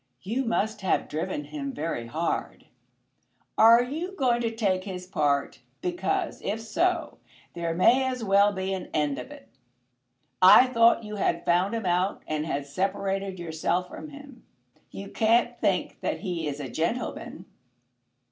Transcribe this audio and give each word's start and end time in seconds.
"You 0.23 0.45
must 0.45 0.81
have 0.81 1.07
driven 1.07 1.43
him 1.43 1.73
very 1.73 2.07
hard." 2.07 2.65
"Are 3.55 3.83
you 3.83 4.13
going 4.13 4.41
to 4.41 4.49
take 4.49 4.83
his 4.83 5.05
part? 5.05 5.59
Because, 5.79 6.41
if 6.41 6.59
so, 6.59 7.19
there 7.53 7.75
may 7.75 8.05
as 8.05 8.23
well 8.23 8.51
be 8.51 8.73
an 8.73 8.89
end 8.95 9.19
of 9.19 9.29
it. 9.29 9.47
I 10.41 10.65
thought 10.65 11.03
you 11.03 11.17
had 11.17 11.45
found 11.45 11.75
him 11.75 11.85
out 11.85 12.23
and 12.25 12.47
had 12.47 12.65
separated 12.65 13.37
yourself 13.37 13.89
from 13.89 14.09
him. 14.09 14.43
You 14.89 15.07
can't 15.07 15.59
think 15.59 15.99
that 15.99 16.21
he 16.21 16.47
is 16.47 16.59
a 16.59 16.67
gentleman?" 16.67 17.45